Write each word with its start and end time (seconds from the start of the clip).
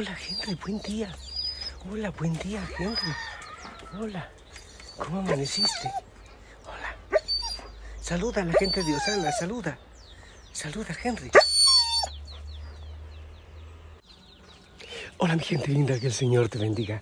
Hola, 0.00 0.16
Henry, 0.28 0.54
buen 0.54 0.80
día. 0.82 1.12
Hola, 1.90 2.10
buen 2.10 2.32
día, 2.34 2.64
Henry. 2.78 3.12
Hola, 3.98 4.30
¿cómo 4.96 5.18
amaneciste? 5.18 5.90
Hola. 6.64 7.18
Saluda 8.00 8.42
a 8.42 8.44
la 8.44 8.52
gente 8.52 8.84
de 8.84 8.94
Osana, 8.94 9.32
saluda. 9.32 9.76
Saluda, 10.52 10.94
Henry. 11.02 11.32
Hola, 15.16 15.34
mi 15.34 15.42
gente 15.42 15.66
linda, 15.66 15.98
que 15.98 16.06
el 16.06 16.12
Señor 16.12 16.48
te 16.48 16.58
bendiga. 16.58 17.00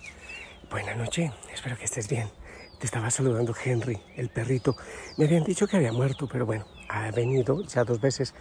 Buenas 0.71 0.97
noches, 0.97 1.31
espero 1.53 1.77
que 1.77 1.85
estés 1.85 2.07
bien. 2.07 2.31
Te 2.79 2.87
estaba 2.87 3.11
saludando 3.11 3.53
Henry, 3.63 4.01
el 4.15 4.29
perrito. 4.29 4.75
Me 5.17 5.25
habían 5.25 5.43
dicho 5.43 5.67
que 5.67 5.77
había 5.77 5.91
muerto, 5.91 6.27
pero 6.27 6.47
bueno, 6.47 6.65
ha 6.89 7.11
venido 7.11 7.61
ya 7.61 7.83
dos 7.83 8.01
veces 8.01 8.33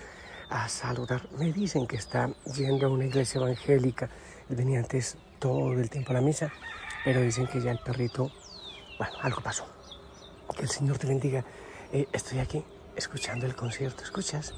a 0.50 0.68
saludar. 0.68 1.28
Me 1.38 1.52
dicen 1.52 1.86
que 1.86 1.96
está 1.96 2.30
yendo 2.54 2.86
a 2.86 2.90
una 2.90 3.06
iglesia 3.06 3.40
evangélica. 3.40 4.08
Él 4.48 4.56
venía 4.56 4.78
antes 4.78 5.16
todo 5.38 5.72
el 5.72 5.90
tiempo 5.90 6.10
a 6.10 6.14
la 6.14 6.20
misa, 6.20 6.52
pero 7.04 7.20
dicen 7.20 7.46
que 7.46 7.60
ya 7.60 7.70
el 7.70 7.78
perrito, 7.78 8.30
bueno, 8.98 9.14
algo 9.22 9.40
pasó. 9.40 9.66
Que 10.56 10.62
el 10.62 10.68
Señor 10.68 10.98
te 10.98 11.06
bendiga. 11.06 11.44
Eh, 11.92 12.06
estoy 12.12 12.38
aquí 12.38 12.64
escuchando 12.94 13.46
el 13.46 13.54
concierto. 13.54 14.04
¿Escuchas? 14.04 14.54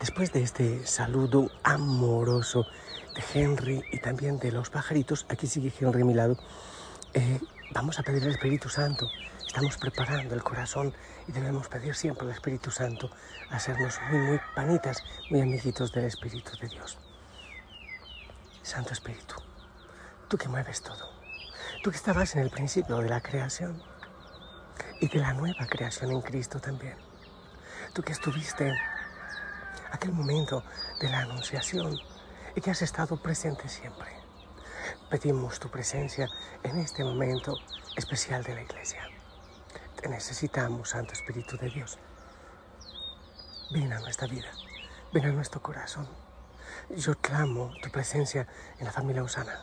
Después 0.00 0.32
de 0.32 0.42
este 0.42 0.86
saludo 0.86 1.50
amoroso 1.62 2.66
de 3.14 3.22
Henry 3.34 3.82
y 3.92 3.98
también 3.98 4.38
de 4.38 4.52
los 4.52 4.70
pajaritos, 4.70 5.26
aquí 5.28 5.46
sigue 5.46 5.72
Henry 5.80 6.02
a 6.02 6.04
mi 6.04 6.14
lado, 6.14 6.36
eh, 7.14 7.40
vamos 7.70 7.98
a 7.98 8.02
pedir 8.02 8.22
al 8.24 8.30
Espíritu 8.30 8.68
Santo. 8.68 9.10
Estamos 9.46 9.76
preparando 9.78 10.34
el 10.34 10.42
corazón 10.42 10.94
y 11.26 11.32
debemos 11.32 11.68
pedir 11.68 11.94
siempre 11.94 12.26
al 12.26 12.32
Espíritu 12.32 12.70
Santo 12.70 13.10
hacernos 13.50 13.98
muy, 14.10 14.20
muy 14.20 14.40
panitas, 14.54 15.02
muy 15.30 15.40
amiguitos 15.40 15.92
del 15.92 16.04
Espíritu 16.04 16.52
de 16.60 16.68
Dios. 16.68 16.98
Santo 18.62 18.92
Espíritu, 18.92 19.36
tú 20.28 20.36
que 20.36 20.48
mueves 20.48 20.82
todo, 20.82 21.10
tú 21.82 21.90
que 21.90 21.96
estabas 21.96 22.34
en 22.36 22.42
el 22.42 22.50
principio 22.50 22.98
de 22.98 23.08
la 23.08 23.20
creación 23.20 23.82
y 25.00 25.08
de 25.08 25.18
la 25.18 25.32
nueva 25.32 25.66
creación 25.66 26.10
en 26.10 26.20
Cristo 26.20 26.60
también, 26.60 26.96
tú 27.94 28.02
que 28.02 28.12
estuviste 28.12 28.72
aquel 29.92 30.12
momento 30.12 30.64
de 31.00 31.08
la 31.08 31.20
anunciación 31.20 31.96
y 32.54 32.60
que 32.60 32.70
has 32.70 32.82
estado 32.82 33.16
presente 33.16 33.68
siempre. 33.68 34.25
Pedimos 35.10 35.58
tu 35.58 35.70
presencia 35.70 36.28
en 36.62 36.78
este 36.78 37.04
momento 37.04 37.58
especial 37.96 38.42
de 38.42 38.54
la 38.54 38.62
iglesia. 38.62 39.02
Te 40.00 40.08
necesitamos, 40.08 40.90
Santo 40.90 41.12
Espíritu 41.12 41.56
de 41.56 41.70
Dios. 41.70 41.98
Ven 43.72 43.92
a 43.92 44.00
nuestra 44.00 44.26
vida, 44.26 44.50
ven 45.12 45.26
a 45.26 45.32
nuestro 45.32 45.62
corazón. 45.62 46.08
Yo 46.90 47.14
clamo 47.18 47.72
tu 47.82 47.90
presencia 47.90 48.46
en 48.78 48.84
la 48.84 48.92
familia 48.92 49.22
Usana. 49.22 49.60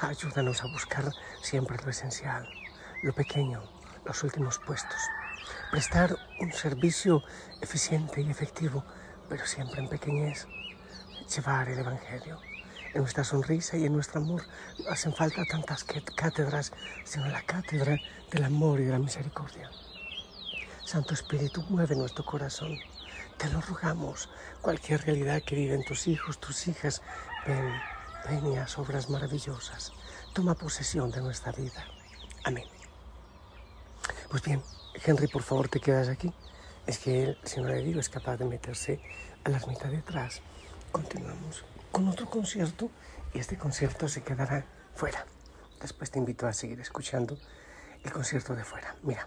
Ayúdanos 0.00 0.62
a 0.62 0.68
buscar 0.68 1.10
siempre 1.42 1.76
lo 1.82 1.90
esencial, 1.90 2.48
lo 3.02 3.12
pequeño, 3.12 3.62
los 4.04 4.22
últimos 4.22 4.58
puestos. 4.58 4.98
Prestar 5.70 6.16
un 6.40 6.52
servicio 6.52 7.22
eficiente 7.60 8.20
y 8.20 8.30
efectivo 8.30 8.84
pero 9.28 9.46
siempre 9.46 9.80
en 9.80 9.88
pequeñez, 9.88 10.46
llevar 11.34 11.68
el 11.68 11.78
Evangelio. 11.78 12.38
En 12.94 13.02
nuestra 13.02 13.24
sonrisa 13.24 13.76
y 13.76 13.84
en 13.84 13.92
nuestro 13.92 14.20
amor 14.20 14.42
no 14.78 14.90
hacen 14.90 15.14
falta 15.14 15.44
tantas 15.44 15.84
cátedras, 15.84 16.72
sino 17.04 17.26
la 17.26 17.42
cátedra 17.42 17.96
del 18.30 18.44
amor 18.44 18.80
y 18.80 18.84
de 18.84 18.92
la 18.92 18.98
misericordia. 18.98 19.70
Santo 20.84 21.14
Espíritu, 21.14 21.62
mueve 21.68 21.96
nuestro 21.96 22.24
corazón. 22.24 22.76
Te 23.36 23.50
lo 23.50 23.60
rogamos. 23.60 24.28
Cualquier 24.62 25.02
realidad 25.02 25.42
que 25.44 25.56
viven 25.56 25.84
tus 25.84 26.06
hijos, 26.06 26.38
tus 26.38 26.68
hijas, 26.68 27.02
ven, 27.46 27.72
ven 28.28 28.52
y 28.52 28.80
obras 28.80 29.10
maravillosas. 29.10 29.92
Toma 30.32 30.54
posesión 30.54 31.10
de 31.10 31.20
nuestra 31.20 31.52
vida. 31.52 31.84
Amén. 32.44 32.64
Pues 34.30 34.42
bien, 34.42 34.62
Henry, 35.04 35.26
por 35.26 35.42
favor, 35.42 35.68
te 35.68 35.80
quedas 35.80 36.08
aquí 36.08 36.32
es 36.86 36.98
que 36.98 37.22
él, 37.22 37.38
si 37.42 37.60
no 37.60 37.68
le 37.68 37.82
digo, 37.82 38.00
es 38.00 38.08
capaz 38.08 38.36
de 38.36 38.44
meterse 38.44 39.00
a 39.44 39.50
las 39.50 39.66
mitad 39.66 39.88
de 39.88 39.98
atrás. 39.98 40.40
Continuamos 40.92 41.64
con 41.96 42.08
otro 42.08 42.28
concierto 42.28 42.90
y 43.32 43.38
este 43.38 43.56
concierto 43.56 44.06
se 44.06 44.22
quedará 44.22 44.66
fuera. 44.94 45.24
Después 45.80 46.10
te 46.10 46.18
invito 46.18 46.46
a 46.46 46.52
seguir 46.52 46.78
escuchando 46.78 47.38
el 48.04 48.12
concierto 48.12 48.54
de 48.54 48.64
fuera. 48.64 48.94
Mira, 49.02 49.26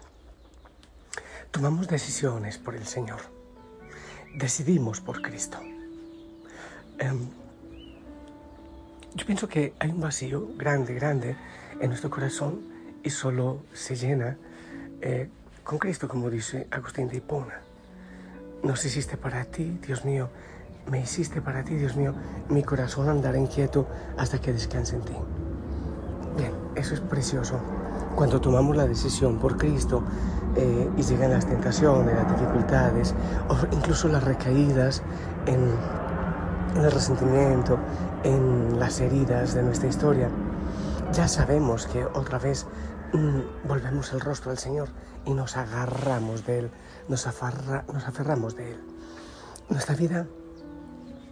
tomamos 1.50 1.88
decisiones 1.88 2.58
por 2.58 2.76
el 2.76 2.86
Señor. 2.86 3.22
Decidimos 4.36 5.00
por 5.00 5.20
Cristo. 5.20 5.58
Em, 7.00 7.28
yo 9.16 9.26
pienso 9.26 9.48
que 9.48 9.74
hay 9.80 9.90
un 9.90 10.00
vacío 10.00 10.50
grande, 10.56 10.94
grande 10.94 11.34
en 11.80 11.88
nuestro 11.88 12.08
corazón 12.08 12.60
y 13.02 13.10
solo 13.10 13.64
se 13.74 13.96
llena 13.96 14.36
eh, 15.00 15.28
con 15.64 15.80
Cristo, 15.80 16.06
como 16.06 16.30
dice 16.30 16.68
Agustín 16.70 17.08
de 17.08 17.16
Hipona. 17.16 17.62
Nos 18.62 18.84
hiciste 18.84 19.16
para 19.16 19.44
ti, 19.44 19.76
Dios 19.84 20.04
mío, 20.04 20.30
me 20.90 21.00
hiciste 21.00 21.40
para 21.40 21.62
ti, 21.62 21.76
Dios 21.76 21.96
mío, 21.96 22.12
mi 22.48 22.62
corazón 22.62 23.08
andará 23.08 23.38
inquieto 23.38 23.86
hasta 24.18 24.40
que 24.40 24.52
descanse 24.52 24.96
en 24.96 25.02
ti. 25.02 25.14
Bien, 26.36 26.52
eso 26.74 26.94
es 26.94 27.00
precioso. 27.00 27.60
Cuando 28.16 28.40
tomamos 28.40 28.76
la 28.76 28.86
decisión 28.86 29.38
por 29.38 29.56
Cristo 29.56 30.02
eh, 30.56 30.90
y 30.96 31.02
llegan 31.02 31.30
las 31.30 31.46
tentaciones, 31.46 32.14
las 32.14 32.28
dificultades, 32.28 33.14
o 33.48 33.56
incluso 33.74 34.08
las 34.08 34.24
recaídas 34.24 35.02
en, 35.46 35.70
el 36.82 36.90
resentimiento, 36.90 37.78
en 38.24 38.78
las 38.78 39.00
heridas 39.00 39.54
de 39.54 39.62
nuestra 39.62 39.88
historia, 39.88 40.28
ya 41.12 41.28
sabemos 41.28 41.86
que 41.86 42.04
otra 42.04 42.38
vez 42.38 42.66
mm, 43.12 43.68
volvemos 43.68 44.12
el 44.12 44.20
rostro 44.20 44.50
al 44.50 44.58
Señor 44.58 44.88
y 45.24 45.34
nos 45.34 45.56
agarramos 45.56 46.44
de 46.46 46.58
Él, 46.60 46.70
nos, 47.08 47.26
nos 47.92 48.08
aferramos 48.08 48.56
de 48.56 48.72
Él. 48.72 48.80
Nuestra 49.68 49.94
vida 49.94 50.26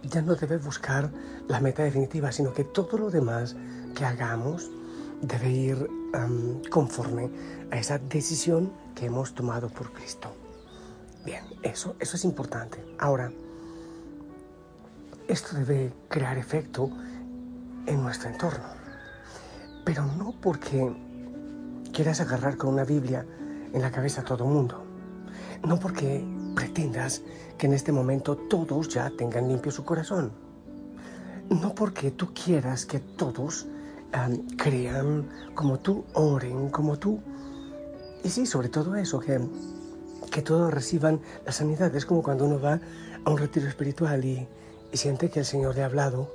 ya 0.03 0.21
no 0.21 0.35
debe 0.35 0.57
buscar 0.57 1.09
la 1.47 1.59
meta 1.59 1.83
definitiva, 1.83 2.31
sino 2.31 2.53
que 2.53 2.63
todo 2.63 2.97
lo 2.97 3.09
demás 3.09 3.55
que 3.95 4.05
hagamos 4.05 4.69
debe 5.21 5.49
ir 5.49 5.89
conforme 6.69 7.29
a 7.71 7.77
esa 7.77 7.97
decisión 7.97 8.71
que 8.95 9.05
hemos 9.05 9.33
tomado 9.33 9.69
por 9.69 9.91
Cristo. 9.93 10.33
Bien, 11.25 11.43
eso, 11.61 11.95
eso 11.99 12.15
es 12.15 12.25
importante. 12.25 12.83
Ahora, 12.97 13.31
esto 15.27 15.55
debe 15.55 15.93
crear 16.07 16.37
efecto 16.37 16.89
en 17.85 18.01
nuestro 18.01 18.29
entorno, 18.29 18.65
pero 19.85 20.05
no 20.05 20.33
porque 20.41 20.91
quieras 21.93 22.21
agarrar 22.21 22.57
con 22.57 22.73
una 22.73 22.83
Biblia 22.83 23.25
en 23.73 23.81
la 23.81 23.91
cabeza 23.91 24.21
a 24.21 24.23
todo 24.23 24.45
mundo. 24.45 24.83
No 25.63 25.79
porque 25.79 26.23
pretendas 26.59 27.21
que 27.57 27.67
en 27.67 27.73
este 27.73 27.93
momento 27.93 28.35
todos 28.35 28.89
ya 28.89 29.09
tengan 29.11 29.47
limpio 29.47 29.71
su 29.71 29.85
corazón. 29.85 30.33
No 31.49 31.73
porque 31.73 32.11
tú 32.11 32.33
quieras 32.33 32.85
que 32.85 32.99
todos 32.99 33.65
crean 34.57 35.29
como 35.55 35.79
tú, 35.79 36.03
oren 36.13 36.69
como 36.69 36.99
tú. 36.99 37.21
Y 38.25 38.29
sí, 38.29 38.45
sobre 38.45 38.67
todo 38.67 38.97
eso, 38.97 39.21
que, 39.21 39.39
que 40.31 40.41
todos 40.41 40.73
reciban 40.73 41.21
la 41.45 41.53
sanidad. 41.53 41.95
Es 41.95 42.05
como 42.05 42.23
cuando 42.23 42.43
uno 42.43 42.59
va 42.59 42.81
a 43.23 43.31
un 43.31 43.37
retiro 43.37 43.69
espiritual 43.69 44.25
y, 44.25 44.45
siente 44.91 45.29
que 45.29 45.39
el 45.39 45.45
Señor 45.45 45.75
le 45.75 45.83
ha 45.83 45.85
hablado, 45.85 46.29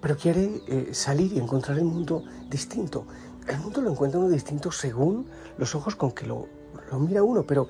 pero 0.00 0.16
quiere 0.16 0.60
eh, 0.66 0.88
salir 0.92 1.34
y 1.34 1.38
encontrar 1.38 1.78
el 1.78 1.84
mundo 1.84 2.24
distinto. 2.50 3.06
El 3.46 3.60
mundo 3.60 3.80
lo 3.80 3.92
encuentra 3.92 4.18
uno 4.18 4.28
distinto 4.28 4.72
según 4.72 5.26
los 5.56 5.76
ojos 5.76 5.94
con 5.94 6.10
que 6.10 6.26
lo, 6.26 6.48
lo 6.90 6.98
mira 6.98 7.22
uno, 7.22 7.44
pero, 7.46 7.68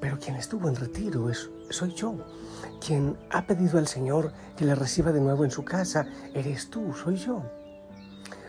pero 0.00 0.18
quien 0.18 0.36
estuvo 0.36 0.68
en 0.68 0.76
retiro 0.76 1.30
es, 1.30 1.50
soy 1.70 1.92
yo. 1.94 2.14
Quien 2.84 3.16
ha 3.30 3.46
pedido 3.46 3.78
al 3.78 3.88
Señor 3.88 4.32
que 4.56 4.64
le 4.64 4.74
reciba 4.74 5.12
de 5.12 5.20
nuevo 5.20 5.44
en 5.44 5.50
su 5.50 5.64
casa, 5.64 6.06
eres 6.34 6.70
tú, 6.70 6.94
soy 6.94 7.16
yo. 7.16 7.42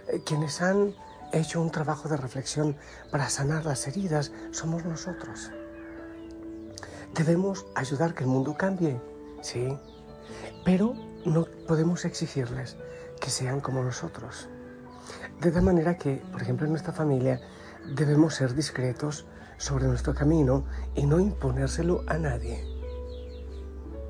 Eh, 0.07 0.22
quienes 0.25 0.62
han 0.62 0.94
hecho 1.31 1.62
un 1.62 1.72
trabajo 1.72 2.10
de 2.10 2.18
reflexión 2.18 2.75
para 3.12 3.30
sanar 3.30 3.66
las 3.66 3.88
heridas 3.88 4.31
somos 4.51 4.86
nosotros. 4.86 5.51
Debemos 7.13 7.66
ayudar 7.75 8.13
que 8.13 8.24
el 8.24 8.30
mundo 8.30 8.56
cambie, 8.57 9.02
sí, 9.42 9.78
pero 10.63 10.94
no 11.25 11.45
podemos 11.68 12.06
exigirles 12.06 12.78
que 13.19 13.30
sean 13.30 13.62
como 13.62 13.84
nosotros. 13.84 14.48
De 15.42 15.52
tal 15.52 15.63
manera 15.63 15.98
que, 15.98 16.22
por 16.31 16.42
ejemplo, 16.42 16.66
en 16.66 16.72
nuestra 16.72 16.94
familia 16.94 17.42
debemos 17.95 18.36
ser 18.36 18.54
discretos 18.54 19.25
sobre 19.60 19.86
nuestro 19.86 20.16
camino 20.16 20.64
y 20.96 21.06
no 21.06 21.20
imponérselo 21.20 22.04
a 22.08 22.18
nadie. 22.18 22.66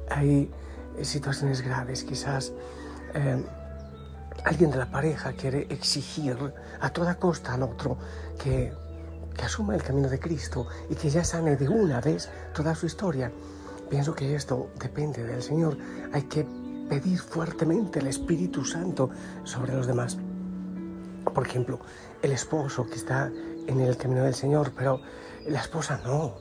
Hay 0.09 0.49
situaciones 1.01 1.61
graves, 1.61 2.03
quizás 2.03 2.53
eh, 3.13 3.43
alguien 4.45 4.71
de 4.71 4.77
la 4.77 4.89
pareja 4.89 5.33
quiere 5.33 5.65
exigir 5.69 6.37
a 6.79 6.89
toda 6.91 7.15
costa 7.15 7.55
al 7.55 7.63
otro 7.63 7.97
que, 8.41 8.71
que 9.35 9.43
asuma 9.43 9.75
el 9.75 9.83
camino 9.83 10.07
de 10.07 10.19
Cristo 10.19 10.67
y 10.89 10.95
que 10.95 11.09
ya 11.09 11.23
sane 11.23 11.57
de 11.57 11.67
una 11.67 11.99
vez 11.99 12.29
toda 12.53 12.75
su 12.75 12.85
historia. 12.85 13.31
Pienso 13.89 14.13
que 14.13 14.35
esto 14.35 14.69
depende 14.79 15.23
del 15.23 15.41
Señor. 15.41 15.77
Hay 16.13 16.23
que 16.23 16.45
pedir 16.87 17.19
fuertemente 17.19 17.99
el 17.99 18.07
Espíritu 18.07 18.63
Santo 18.63 19.09
sobre 19.43 19.73
los 19.73 19.87
demás. 19.87 20.17
Por 21.23 21.45
ejemplo, 21.45 21.79
el 22.21 22.31
esposo 22.31 22.85
que 22.85 22.95
está 22.95 23.31
en 23.67 23.79
el 23.79 23.97
camino 23.97 24.23
del 24.23 24.33
Señor, 24.33 24.71
pero 24.75 25.01
la 25.47 25.61
esposa 25.61 26.01
no. 26.03 26.35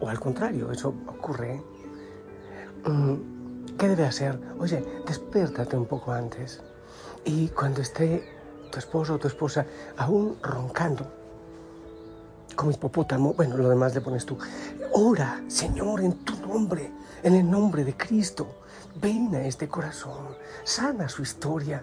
O 0.00 0.08
al 0.08 0.18
contrario, 0.18 0.70
eso 0.72 0.88
ocurre. 1.06 1.62
Mm, 2.84 3.76
¿Qué 3.78 3.88
debe 3.88 4.04
hacer? 4.04 4.38
Oye, 4.58 4.84
despiértate 5.06 5.76
un 5.76 5.86
poco 5.86 6.12
antes. 6.12 6.60
Y 7.24 7.48
cuando 7.48 7.80
esté 7.80 8.28
tu 8.70 8.78
esposo 8.78 9.14
o 9.14 9.18
tu 9.18 9.28
esposa 9.28 9.64
aún 9.96 10.36
roncando, 10.42 11.06
como 12.56 12.70
hipopótamo, 12.70 13.34
bueno, 13.34 13.56
lo 13.56 13.68
demás 13.68 13.94
le 13.94 14.00
pones 14.00 14.26
tú. 14.26 14.36
Ora, 14.92 15.42
Señor, 15.48 16.00
en 16.00 16.24
tu 16.24 16.36
nombre, 16.46 16.92
en 17.22 17.34
el 17.34 17.50
nombre 17.50 17.84
de 17.84 17.96
Cristo. 17.96 18.46
Ven 19.00 19.34
a 19.34 19.46
este 19.46 19.68
corazón, 19.68 20.36
sana 20.64 21.08
su 21.08 21.22
historia. 21.22 21.82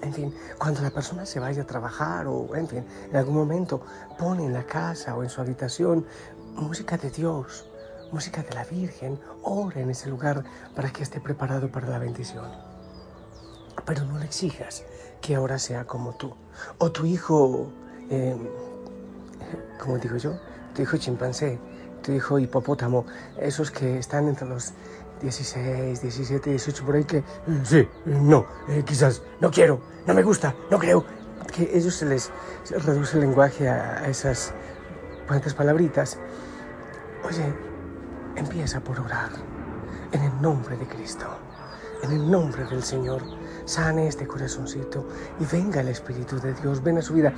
En 0.00 0.12
fin, 0.12 0.34
cuando 0.58 0.80
la 0.80 0.90
persona 0.90 1.26
se 1.26 1.38
vaya 1.38 1.62
a 1.62 1.66
trabajar 1.66 2.26
o, 2.26 2.56
en 2.56 2.66
fin, 2.66 2.84
en 3.10 3.16
algún 3.16 3.34
momento 3.34 3.82
pone 4.18 4.44
en 4.46 4.52
la 4.52 4.64
casa 4.64 5.14
o 5.14 5.22
en 5.22 5.30
su 5.30 5.40
habitación 5.40 6.06
música 6.54 6.96
de 6.96 7.10
Dios, 7.10 7.66
música 8.10 8.42
de 8.42 8.54
la 8.54 8.64
Virgen, 8.64 9.18
ora 9.42 9.80
en 9.80 9.90
ese 9.90 10.08
lugar 10.08 10.44
para 10.74 10.90
que 10.90 11.02
esté 11.02 11.20
preparado 11.20 11.70
para 11.70 11.88
la 11.88 11.98
bendición. 11.98 12.50
Pero 13.86 14.04
no 14.04 14.18
le 14.18 14.24
exijas 14.24 14.84
que 15.20 15.34
ahora 15.34 15.58
sea 15.58 15.86
como 15.86 16.14
tú. 16.14 16.34
O 16.78 16.90
tu 16.90 17.06
hijo, 17.06 17.70
eh, 18.10 18.36
¿cómo 19.80 19.98
digo 19.98 20.16
yo? 20.16 20.38
Tu 20.74 20.82
hijo 20.82 20.96
chimpancé, 20.96 21.58
tu 22.02 22.12
hijo 22.12 22.38
hipopótamo, 22.38 23.06
esos 23.38 23.70
que 23.70 23.98
están 23.98 24.28
entre 24.28 24.48
los 24.48 24.72
16, 25.22 26.02
17, 26.02 26.50
18, 26.50 26.84
por 26.84 26.96
ahí 26.96 27.04
que, 27.04 27.22
sí, 27.62 27.88
no, 28.04 28.46
eh, 28.68 28.82
quizás, 28.84 29.22
no 29.40 29.50
quiero, 29.50 29.80
no 30.06 30.14
me 30.14 30.22
gusta, 30.22 30.54
no 30.70 30.78
creo. 30.78 31.04
Que 31.52 31.76
ellos 31.76 31.94
se 31.94 32.06
les 32.06 32.30
reduce 32.70 33.18
el 33.18 33.22
lenguaje 33.22 33.68
a, 33.68 34.08
esas 34.08 34.52
cuantas 35.26 35.54
palabritas. 35.54 36.18
Oye, 37.24 37.44
empieza 38.36 38.80
por 38.80 38.98
orar 39.00 39.30
en 40.12 40.22
el 40.22 40.42
nombre 40.42 40.76
de 40.76 40.86
Cristo, 40.86 41.26
en 42.02 42.12
el 42.12 42.30
nombre 42.30 42.64
del 42.64 42.82
Señor. 42.82 43.22
Sane 43.64 44.08
este 44.08 44.26
corazoncito 44.26 45.06
y 45.38 45.44
venga 45.44 45.80
el 45.80 45.88
Espíritu 45.88 46.40
de 46.40 46.52
Dios, 46.54 46.82
ven 46.82 46.98
a 46.98 47.02
su 47.02 47.14
vida 47.14 47.32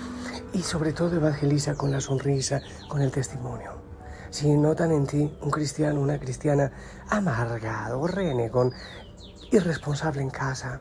y 0.52 0.62
sobre 0.62 0.92
todo 0.92 1.16
evangeliza 1.16 1.74
con 1.74 1.90
la 1.90 2.00
sonrisa, 2.00 2.62
con 2.88 3.02
el 3.02 3.10
testimonio. 3.10 3.93
Si 4.34 4.48
notan 4.48 4.90
en 4.90 5.06
ti 5.06 5.32
un 5.42 5.50
cristiano, 5.52 6.00
una 6.00 6.18
cristiana 6.18 6.72
amargado, 7.08 8.04
renegón, 8.08 8.72
irresponsable 9.52 10.22
en 10.22 10.30
casa, 10.30 10.80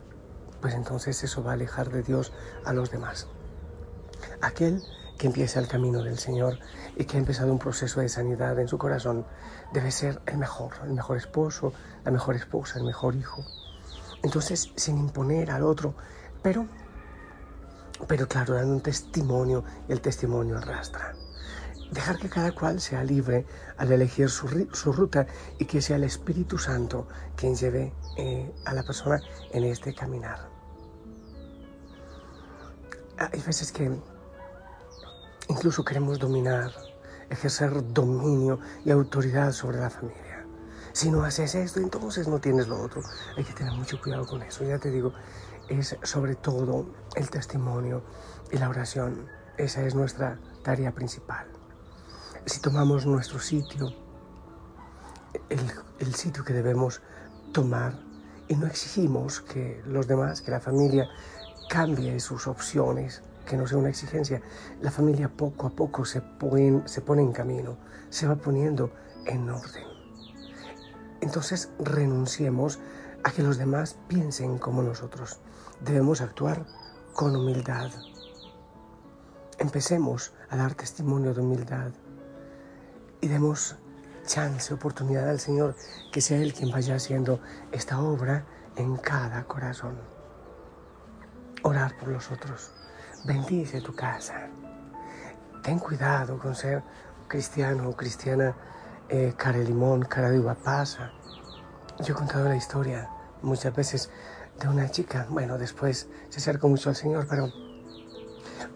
pues 0.60 0.74
entonces 0.74 1.22
eso 1.22 1.44
va 1.44 1.52
a 1.52 1.54
alejar 1.54 1.88
de 1.88 2.02
Dios 2.02 2.32
a 2.64 2.72
los 2.72 2.90
demás. 2.90 3.28
Aquel 4.40 4.82
que 5.16 5.28
empieza 5.28 5.60
el 5.60 5.68
camino 5.68 6.02
del 6.02 6.18
Señor 6.18 6.58
y 6.96 7.04
que 7.04 7.16
ha 7.16 7.20
empezado 7.20 7.52
un 7.52 7.60
proceso 7.60 8.00
de 8.00 8.08
sanidad 8.08 8.58
en 8.58 8.66
su 8.66 8.76
corazón 8.76 9.24
debe 9.72 9.92
ser 9.92 10.20
el 10.26 10.38
mejor, 10.38 10.72
el 10.82 10.92
mejor 10.92 11.16
esposo, 11.16 11.72
la 12.04 12.10
mejor 12.10 12.34
esposa, 12.34 12.80
el 12.80 12.84
mejor 12.84 13.14
hijo. 13.14 13.44
Entonces, 14.24 14.72
sin 14.74 14.98
imponer 14.98 15.52
al 15.52 15.62
otro, 15.62 15.94
pero, 16.42 16.66
pero 18.08 18.26
claro, 18.26 18.54
dando 18.54 18.74
un 18.74 18.80
testimonio 18.80 19.62
y 19.88 19.92
el 19.92 20.00
testimonio 20.00 20.58
arrastra 20.58 21.14
dejar 21.94 22.18
que 22.18 22.28
cada 22.28 22.52
cual 22.52 22.80
sea 22.80 23.04
libre 23.04 23.46
al 23.76 23.92
elegir 23.92 24.28
su, 24.28 24.48
ruta 24.92 25.26
y 25.58 25.64
que 25.64 25.80
sea 25.80 25.96
el 25.96 26.04
Espíritu 26.04 26.58
Santo 26.58 27.06
quien 27.36 27.54
lleve 27.54 27.92
eh, 28.16 28.52
a 28.64 28.74
la 28.74 28.82
persona 28.82 29.20
en 29.52 29.62
este 29.64 29.94
caminar. 29.94 30.48
Hay 33.16 33.40
veces 33.40 33.70
que 33.70 33.96
incluso 35.48 35.84
queremos 35.84 36.18
dominar, 36.18 36.72
ejercer 37.30 37.70
dominio 37.92 38.58
y 38.84 38.90
autoridad 38.90 39.52
sobre 39.52 39.78
la 39.78 39.88
familia. 39.88 40.44
Si 40.92 41.12
no 41.12 41.22
haces 41.22 41.54
esto, 41.54 41.78
entonces 41.78 42.26
no 42.26 42.40
tienes 42.40 42.66
lo 42.66 42.80
otro. 42.80 43.02
Hay 43.36 43.44
que 43.44 43.52
tener 43.52 43.72
mucho 43.72 44.00
cuidado 44.02 44.26
con 44.26 44.42
eso. 44.42 44.64
Ya 44.64 44.78
te 44.78 44.90
digo, 44.90 45.12
es 45.68 45.96
sobre 46.02 46.34
todo 46.34 46.86
el 47.14 47.30
testimonio 47.30 48.02
y 48.50 48.58
la 48.58 48.68
oración. 48.68 49.28
Esa 49.56 49.82
es 49.82 49.94
nuestra 49.94 50.40
tarea 50.64 50.92
principal 50.92 51.46
si 52.46 52.60
tomamos 52.60 53.06
nuestro 53.06 53.38
sitio, 53.38 53.94
el, 55.48 56.14
sitio 56.14 56.44
que 56.44 56.52
debemos 56.52 57.00
tomar 57.52 57.98
y 58.48 58.56
no 58.56 58.66
exigimos 58.66 59.40
que 59.40 59.82
los 59.86 60.06
demás, 60.06 60.42
que 60.42 60.50
la 60.50 60.60
familia 60.60 61.08
cambie 61.68 62.20
sus 62.20 62.46
opciones, 62.46 63.22
que 63.46 63.56
no 63.56 63.66
sea 63.66 63.78
una 63.78 63.88
exigencia, 63.88 64.42
la 64.82 64.90
familia 64.90 65.30
poco 65.30 65.66
a 65.66 65.70
poco 65.70 66.04
se 66.04 66.20
pone, 66.20 66.82
se 66.86 67.00
pone 67.00 67.22
en 67.22 67.32
camino, 67.32 67.78
se 68.10 68.26
va 68.26 68.36
poniendo 68.36 68.90
en 69.24 69.48
orden. 69.48 69.84
Entonces 71.22 71.70
renunciemos 71.78 72.78
a 73.22 73.30
que 73.30 73.42
los 73.42 73.56
demás 73.56 73.96
piensen 74.08 74.58
como 74.58 74.82
nosotros. 74.82 75.38
Debemos 75.80 76.20
actuar 76.20 76.66
con 77.14 77.34
humildad. 77.34 77.90
Empecemos 79.58 80.32
a 80.50 80.56
dar 80.56 80.74
testimonio 80.74 81.32
de 81.32 81.40
humildad 81.40 81.92
y 83.24 83.28
demos 83.28 83.76
chance, 84.26 84.74
oportunidad 84.74 85.30
al 85.30 85.40
Señor 85.40 85.74
que 86.12 86.20
sea 86.20 86.36
Él 86.36 86.52
quien 86.52 86.70
vaya 86.70 86.96
haciendo 86.96 87.40
esta 87.72 87.98
obra 87.98 88.44
en 88.76 88.98
cada 88.98 89.44
corazón. 89.44 89.98
Orar 91.62 91.96
por 91.96 92.08
los 92.08 92.30
otros. 92.30 92.70
Bendice 93.24 93.80
tu 93.80 93.94
casa. 93.94 94.48
Ten 95.62 95.78
cuidado 95.78 96.38
con 96.38 96.54
ser 96.54 96.82
cristiano 97.26 97.88
o 97.88 97.96
cristiana 97.96 98.54
eh, 99.08 99.32
cara 99.38 99.56
de 99.56 99.64
limón, 99.64 100.02
cara 100.02 100.30
de 100.30 100.38
uva 100.38 100.54
pasa. 100.54 101.10
Yo 102.00 102.12
he 102.12 102.16
contado 102.16 102.46
la 102.46 102.56
historia 102.56 103.08
muchas 103.40 103.74
veces 103.74 104.10
de 104.60 104.68
una 104.68 104.90
chica, 104.90 105.26
bueno, 105.30 105.56
después 105.56 106.10
se 106.28 106.40
acercó 106.40 106.68
mucho 106.68 106.90
al 106.90 106.96
Señor, 106.96 107.26
pero 107.26 107.50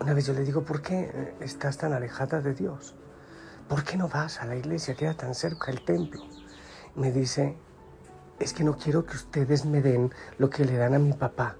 una 0.00 0.14
vez 0.14 0.24
yo 0.24 0.32
le 0.32 0.42
digo, 0.42 0.62
¿por 0.62 0.80
qué 0.80 1.36
estás 1.40 1.76
tan 1.76 1.92
alejada 1.92 2.40
de 2.40 2.54
Dios? 2.54 2.94
¿Por 3.68 3.84
qué 3.84 3.96
no 3.96 4.08
vas 4.08 4.40
a 4.40 4.46
la 4.46 4.56
iglesia? 4.56 4.94
Queda 4.94 5.14
tan 5.14 5.34
cerca 5.34 5.70
el 5.70 5.84
templo. 5.84 6.22
Me 6.96 7.12
dice, 7.12 7.56
es 8.38 8.52
que 8.52 8.64
no 8.64 8.76
quiero 8.76 9.04
que 9.04 9.16
ustedes 9.16 9.64
me 9.64 9.82
den 9.82 10.12
lo 10.38 10.48
que 10.50 10.64
le 10.64 10.76
dan 10.76 10.94
a 10.94 10.98
mi 10.98 11.12
papá, 11.12 11.56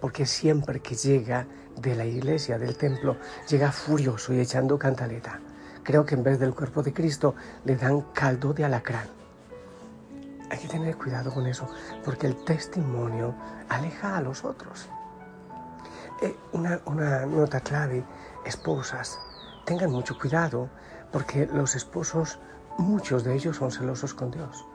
porque 0.00 0.26
siempre 0.26 0.80
que 0.80 0.94
llega 0.94 1.46
de 1.76 1.94
la 1.94 2.04
iglesia, 2.04 2.58
del 2.58 2.76
templo, 2.76 3.16
llega 3.48 3.72
furioso 3.72 4.32
y 4.32 4.40
echando 4.40 4.78
cantaleta. 4.78 5.40
Creo 5.82 6.04
que 6.04 6.14
en 6.14 6.22
vez 6.22 6.38
del 6.38 6.54
cuerpo 6.54 6.82
de 6.82 6.92
Cristo 6.92 7.34
le 7.64 7.76
dan 7.76 8.02
caldo 8.12 8.52
de 8.52 8.64
alacrán. 8.64 9.08
Hay 10.50 10.58
que 10.58 10.68
tener 10.68 10.96
cuidado 10.96 11.32
con 11.32 11.46
eso, 11.46 11.68
porque 12.04 12.26
el 12.26 12.36
testimonio 12.44 13.34
aleja 13.68 14.16
a 14.16 14.20
los 14.20 14.44
otros. 14.44 14.88
Eh, 16.22 16.36
una, 16.52 16.80
una 16.86 17.24
nota 17.24 17.60
clave, 17.60 18.04
esposas, 18.44 19.18
tengan 19.70 19.92
mucho 19.92 20.18
cuidado 20.18 20.68
porque 21.12 21.46
los 21.46 21.76
esposos, 21.76 22.40
muchos 22.76 23.22
de 23.22 23.36
ellos 23.36 23.58
son 23.58 23.70
celosos 23.70 24.14
con 24.14 24.32
Dios. 24.32 24.66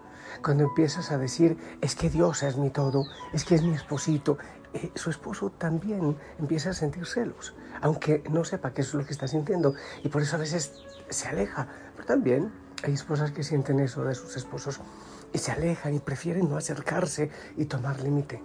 Cuando 0.41 0.63
empiezas 0.63 1.11
a 1.11 1.17
decir, 1.17 1.57
es 1.81 1.95
que 1.95 2.09
Dios 2.09 2.43
es 2.43 2.55
mi 2.55 2.69
todo, 2.69 3.03
es 3.33 3.43
que 3.43 3.55
es 3.55 3.61
mi 3.61 3.73
esposito, 3.73 4.37
eh, 4.73 4.91
su 4.95 5.09
esposo 5.09 5.49
también 5.49 6.15
empieza 6.39 6.69
a 6.69 6.73
sentir 6.73 7.05
celos, 7.05 7.53
aunque 7.81 8.23
no 8.29 8.45
sepa 8.45 8.71
qué 8.71 8.83
es 8.83 8.93
lo 8.93 9.05
que 9.05 9.11
está 9.11 9.27
sintiendo. 9.27 9.73
Y 10.01 10.07
por 10.07 10.21
eso 10.21 10.37
a 10.37 10.39
veces 10.39 10.71
se 11.09 11.27
aleja. 11.27 11.67
Pero 11.93 12.07
también 12.07 12.53
hay 12.81 12.93
esposas 12.93 13.31
que 13.31 13.43
sienten 13.43 13.81
eso 13.81 14.05
de 14.05 14.15
sus 14.15 14.37
esposos 14.37 14.79
y 15.33 15.39
se 15.39 15.51
alejan 15.51 15.93
y 15.93 15.99
prefieren 15.99 16.49
no 16.49 16.55
acercarse 16.55 17.31
y 17.57 17.65
tomar 17.65 17.99
límite. 17.99 18.41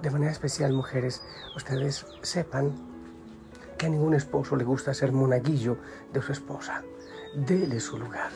De 0.00 0.10
manera 0.10 0.32
especial, 0.32 0.72
mujeres, 0.72 1.22
ustedes 1.54 2.04
sepan 2.22 2.91
que 3.82 3.86
a 3.86 3.90
ningún 3.90 4.14
esposo 4.14 4.54
le 4.54 4.62
gusta 4.62 4.94
ser 4.94 5.10
monaguillo 5.10 5.76
de 6.12 6.22
su 6.22 6.30
esposa. 6.30 6.84
Dele 7.34 7.80
su 7.80 7.98
lugar. 7.98 8.30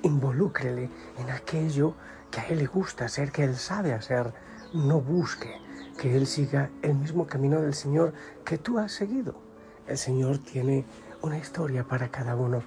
Involúcrele 0.00 0.88
en 1.18 1.28
aquello 1.28 1.92
que 2.30 2.40
a 2.40 2.46
él 2.46 2.60
le 2.60 2.66
gusta 2.66 3.04
hacer, 3.04 3.32
que 3.32 3.44
él 3.44 3.54
sabe 3.56 3.92
hacer. 3.92 4.32
No 4.72 5.02
busque 5.02 5.60
que 6.00 6.16
él 6.16 6.26
siga 6.26 6.70
el 6.80 6.94
mismo 6.94 7.26
camino 7.26 7.60
del 7.60 7.74
Señor 7.74 8.14
que 8.46 8.56
tú 8.56 8.78
has 8.78 8.92
seguido. 8.92 9.34
El 9.86 9.98
Señor 9.98 10.38
tiene 10.38 10.86
una 11.20 11.36
historia 11.36 11.84
para 11.84 12.08
cada 12.08 12.34
uno. 12.34 12.62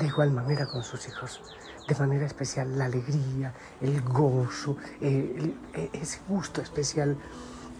De 0.00 0.06
igual 0.06 0.32
manera 0.32 0.66
con 0.66 0.82
sus 0.82 1.06
hijos. 1.06 1.40
De 1.86 1.94
manera 1.94 2.26
especial 2.26 2.76
la 2.76 2.86
alegría, 2.86 3.54
el 3.80 4.02
gozo, 4.02 4.76
ese 5.00 6.18
gusto 6.28 6.60
especial 6.60 7.16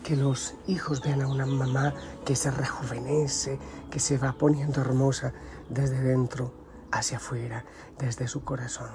que 0.03 0.17
los 0.17 0.55
hijos 0.67 1.01
vean 1.01 1.23
a 1.23 1.29
una 1.29 1.47
mamá 1.47 1.95
que 2.25 2.37
se 2.37 2.51
rejuvenece, 2.51 3.59
que 3.91 4.01
se 4.01 4.19
va 4.19 4.33
poniendo 4.33 4.81
hermosa 4.81 5.33
desde 5.69 6.01
dentro 6.03 6.53
hacia 6.91 7.19
afuera, 7.19 7.65
desde 7.99 8.29
su 8.29 8.45
corazón. 8.45 8.91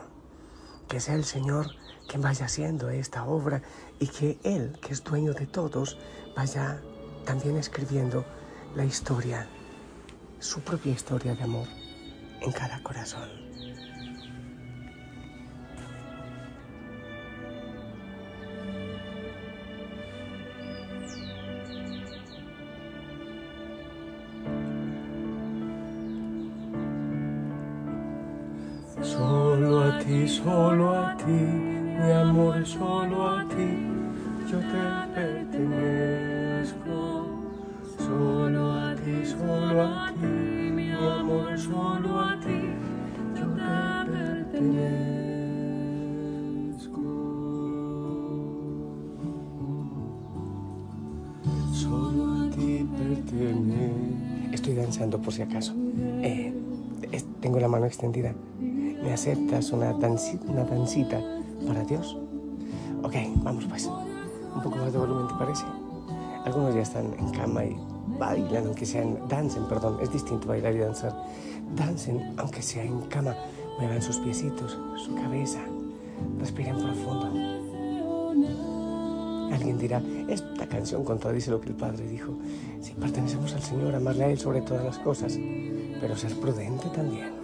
Que 0.88 1.00
sea 1.00 1.16
el 1.16 1.26
Señor 1.26 1.68
quien 2.08 2.22
vaya 2.22 2.46
haciendo 2.46 2.90
esta 2.90 3.26
obra 3.26 3.62
y 4.00 4.08
que 4.08 4.40
Él, 4.44 4.78
que 4.82 4.94
es 4.94 5.04
dueño 5.04 5.34
de 5.34 5.46
todos, 5.46 5.98
vaya 6.36 6.82
también 7.26 7.58
escribiendo 7.58 8.26
la 8.76 8.86
historia, 8.86 9.48
su 10.40 10.62
propia 10.62 10.94
historia 10.94 11.36
de 11.36 11.44
amor 11.44 11.68
en 12.42 12.52
cada 12.52 12.82
corazón. 12.84 13.47
Solo 30.28 30.94
a 30.94 31.16
ti, 31.16 31.32
mi 31.32 32.12
amor, 32.12 32.66
solo 32.66 33.28
a 33.28 33.46
ti, 33.48 33.88
yo 34.52 34.60
te 34.60 35.08
pertenezco. 35.16 36.98
Solo 37.98 38.72
a 38.72 38.94
ti, 38.96 39.26
solo 39.26 39.82
a 39.82 40.12
ti, 40.20 40.26
mi 40.26 40.92
amor, 40.92 41.58
solo 41.58 42.20
a 42.20 42.38
ti, 42.40 42.76
yo 43.36 43.48
te 43.56 44.06
pertenezco. 44.12 45.18
Solo 51.72 52.24
a 52.34 52.50
ti 52.50 52.88
pertenezco. 52.98 54.52
Estoy 54.52 54.74
danzando 54.76 55.20
por 55.20 55.34
si 55.34 55.42
acaso. 55.42 55.74
Eh, 56.22 56.54
tengo 57.42 57.60
la 57.60 57.68
mano 57.68 57.86
extendida. 57.86 58.34
¿Me 59.02 59.14
aceptas 59.14 59.72
una, 59.72 59.92
una 59.92 60.64
dancita 60.64 61.22
para 61.66 61.84
Dios? 61.84 62.18
Ok, 63.04 63.16
vamos 63.38 63.66
pues. 63.66 63.86
Un 63.86 64.64
poco 64.64 64.78
más 64.78 64.92
de 64.92 65.00
volumen, 65.00 65.28
¿te 65.28 65.36
parece? 65.36 65.64
Algunos 66.46 66.74
ya 66.74 66.82
están 66.82 67.14
en 67.20 67.30
cama 67.30 67.64
y 67.64 67.78
bailan, 68.18 68.66
aunque 68.66 68.86
sean, 68.86 69.20
dancen, 69.28 69.68
perdón, 69.68 69.98
es 70.02 70.12
distinto 70.12 70.48
bailar 70.48 70.74
y 70.76 70.80
danzar. 70.80 71.14
Dancen, 71.76 72.34
aunque 72.38 72.62
sea 72.62 72.84
en 72.84 73.02
cama, 73.02 73.36
muevan 73.78 74.02
sus 74.02 74.18
piecitos, 74.18 74.78
su 74.96 75.14
cabeza, 75.16 75.60
respiren 76.40 76.78
profundo. 76.78 77.28
Alguien 79.54 79.78
dirá, 79.78 80.02
esta 80.28 80.68
canción 80.68 81.04
contradice 81.04 81.52
lo 81.52 81.62
que 81.62 81.70
el 81.70 81.76
Padre 81.76 82.08
dijo. 82.08 82.34
Si 82.82 82.94
pertenecemos 82.94 83.54
al 83.54 83.62
Señor, 83.62 83.94
amarle 83.96 84.24
a 84.24 84.30
Él 84.30 84.40
sobre 84.40 84.62
todas 84.62 84.84
las 84.84 84.98
cosas, 85.00 85.38
pero 86.02 86.18
ser 86.18 86.34
prudente 86.40 86.88
también 86.90 87.37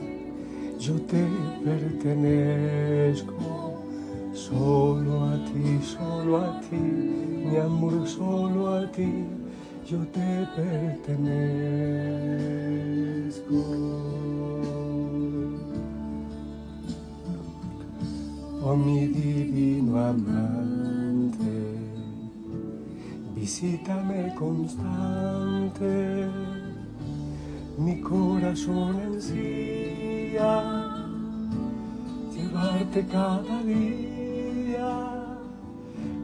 yo 0.83 0.99
te 1.03 1.25
pertenezco, 1.63 3.33
solo 4.33 5.23
a 5.29 5.45
ti, 5.45 5.79
solo 5.81 6.37
a 6.43 6.59
ti, 6.59 6.75
mi 6.75 7.55
amor, 7.55 8.05
solo 8.05 8.75
a 8.75 8.91
ti, 8.91 9.25
yo 9.87 9.99
te 10.07 10.45
pertenezco. 10.57 11.23
Oh 18.61 18.75
mi 18.75 19.07
divino 19.07 19.97
amante, 20.03 21.77
visítame 23.33 24.35
constante, 24.35 26.27
mi 27.77 28.01
corazón 28.01 28.99
en 28.99 29.21
sí 29.21 29.92
llevarte 32.33 33.05
cada 33.05 33.61
día. 33.63 35.09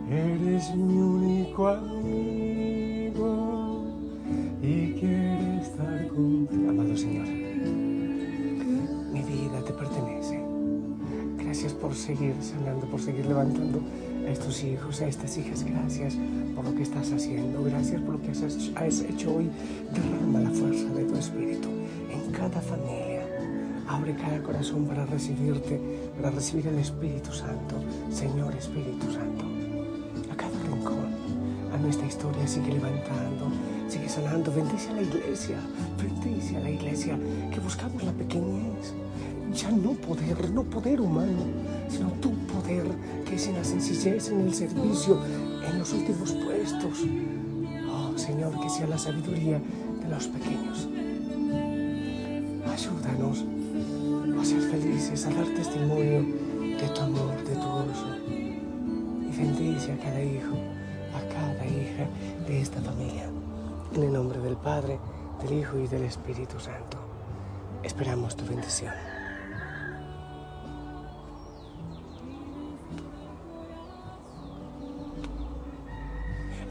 Eres 0.09 0.75
mi 0.75 0.97
único 0.97 1.67
amigo 1.67 3.19
y 4.61 4.93
quiero 4.93 5.61
estar 5.61 6.07
contigo. 6.07 6.69
Amado 6.69 6.97
Señor, 6.97 7.27
mi 9.13 9.21
vida 9.21 9.63
te 9.65 9.73
pertenece. 9.73 10.43
Gracias 11.37 11.73
por 11.73 11.93
seguir 11.93 12.33
sanando, 12.41 12.87
por 12.87 12.99
seguir 12.99 13.27
levantando 13.27 13.81
a 14.25 14.31
estos 14.31 14.63
hijos, 14.63 15.01
a 15.01 15.07
estas 15.07 15.37
hijas. 15.37 15.63
Gracias 15.63 16.17
por 16.55 16.65
lo 16.65 16.73
que 16.73 16.81
estás 16.81 17.11
haciendo. 17.11 17.63
Gracias 17.63 18.01
por 18.01 18.15
lo 18.15 18.21
que 18.21 18.31
has 18.31 19.01
hecho 19.01 19.35
hoy. 19.35 19.51
Derrama 19.93 20.39
la 20.39 20.49
fuerza 20.49 20.91
de 20.95 21.03
tu 21.03 21.15
espíritu 21.15 21.69
en 22.11 22.31
cada 22.31 22.59
familia 22.59 23.08
Abre 23.89 24.13
cada 24.13 24.39
corazón 24.43 24.85
para 24.85 25.03
recibirte, 25.07 25.81
para 26.15 26.29
recibir 26.29 26.67
el 26.67 26.77
Espíritu 26.77 27.33
Santo. 27.33 27.73
Señor 28.11 28.53
Espíritu 28.53 29.11
Santo, 29.11 29.45
a 30.31 30.35
cada 30.35 30.59
rincón, 30.59 31.09
a 31.73 31.77
nuestra 31.77 32.05
historia 32.05 32.47
sigue 32.47 32.73
levantando, 32.73 33.49
sigue 33.87 34.07
sanando. 34.07 34.53
Bendice 34.53 34.89
a 34.89 34.93
la 34.93 35.01
iglesia, 35.01 35.57
bendice 35.99 36.57
a 36.57 36.59
la 36.59 36.69
iglesia, 36.69 37.17
que 37.51 37.59
buscamos 37.59 38.03
la 38.03 38.11
pequeñez. 38.11 38.93
Ya 39.55 39.71
no 39.71 39.93
poder, 39.93 40.51
no 40.51 40.63
poder 40.65 41.01
humano, 41.01 41.45
sino 41.89 42.11
tu 42.21 42.31
poder, 42.45 42.85
que 43.25 43.37
es 43.37 43.47
en 43.47 43.55
la 43.55 43.63
sencillez, 43.63 44.29
en 44.29 44.41
el 44.41 44.53
servicio, 44.53 45.17
en 45.67 45.79
los 45.79 45.91
últimos 45.93 46.33
puestos. 46.33 47.05
Oh 47.91 48.15
Señor, 48.15 48.51
que 48.61 48.69
sea 48.69 48.85
la 48.85 48.99
sabiduría 48.99 49.59
de 50.03 50.09
los 50.09 50.27
pequeños. 50.27 50.87
Ayúdanos 52.71 53.45
a 54.39 54.45
ser 54.45 54.61
felices, 54.61 55.25
a 55.25 55.29
dar 55.31 55.45
testimonio 55.47 56.21
de 56.77 56.89
tu 56.93 57.01
amor, 57.01 57.35
de 57.43 57.55
tu 57.55 57.61
gozo. 57.61 58.15
Y 58.27 59.37
bendice 59.37 59.91
a 59.91 59.97
cada 59.97 60.21
hijo, 60.21 60.55
a 61.15 61.33
cada 61.33 61.65
hija 61.65 62.07
de 62.47 62.61
esta 62.61 62.81
familia. 62.81 63.29
En 63.95 64.03
el 64.03 64.13
nombre 64.13 64.39
del 64.39 64.55
Padre, 64.55 64.99
del 65.41 65.59
Hijo 65.59 65.77
y 65.79 65.87
del 65.87 66.03
Espíritu 66.03 66.59
Santo. 66.59 66.97
Esperamos 67.83 68.35
tu 68.35 68.45
bendición. 68.45 68.93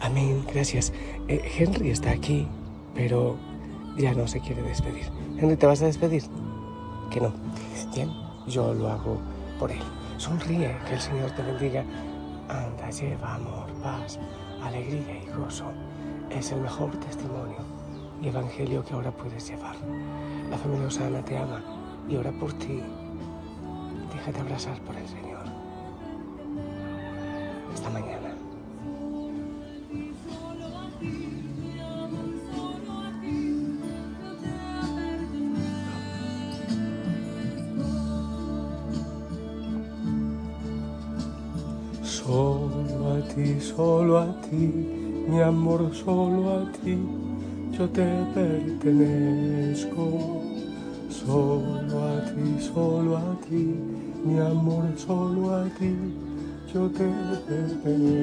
Amén, 0.00 0.44
gracias. 0.52 0.92
Eh, 1.26 1.42
Henry 1.58 1.90
está 1.90 2.10
aquí, 2.10 2.46
pero 2.94 3.36
ya 3.96 4.14
no 4.14 4.26
se 4.28 4.40
quiere 4.40 4.62
despedir. 4.62 5.06
Henry, 5.38 5.56
¿te 5.56 5.66
vas 5.66 5.82
a 5.82 5.86
despedir? 5.86 6.22
Que 7.10 7.20
no. 7.20 7.32
Bien, 7.94 8.10
yo 8.46 8.74
lo 8.74 8.88
hago 8.90 9.18
por 9.58 9.70
él. 9.70 9.82
Sonríe, 10.18 10.76
que 10.86 10.94
el 10.94 11.00
Señor 11.00 11.30
te 11.32 11.42
bendiga. 11.42 11.84
Anda, 12.48 12.90
lleva 12.90 13.34
amor, 13.34 13.72
paz, 13.82 14.18
alegría 14.62 15.22
y 15.22 15.30
gozo. 15.30 15.72
Es 16.30 16.52
el 16.52 16.60
mejor 16.60 16.90
testimonio 16.96 17.58
y 18.20 18.28
evangelio 18.28 18.84
que 18.84 18.94
ahora 18.94 19.10
puedes 19.10 19.48
llevar. 19.48 19.76
La 20.50 20.58
familia 20.58 20.88
Osana 20.88 21.24
te 21.24 21.36
ama 21.36 21.62
y 22.08 22.16
ora 22.16 22.32
por 22.32 22.52
ti. 22.54 22.82
Déjate 24.12 24.40
abrazar 24.40 24.80
por 24.80 24.96
el 24.96 25.06
Señor. 25.06 25.47
Ti, 44.42 44.66
mi 45.28 45.40
amor, 45.40 45.94
solo 45.94 46.58
a 46.58 46.70
ti, 46.72 46.98
yo 47.72 47.88
te 47.90 48.06
pertenezco. 48.34 50.42
Solo 51.08 52.04
a 52.04 52.20
ti, 52.30 52.60
solo 52.60 53.16
a 53.16 53.36
ti, 53.48 53.64
mi 54.24 54.38
amor, 54.38 54.92
solo 54.96 55.54
a 55.54 55.64
ti, 55.78 55.96
yo 56.72 56.90
te 56.90 57.08
pertenezco. 57.46 58.18